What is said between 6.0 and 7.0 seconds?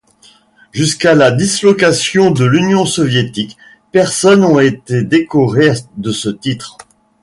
ce titre.